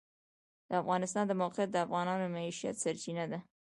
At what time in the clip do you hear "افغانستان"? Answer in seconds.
0.81-1.23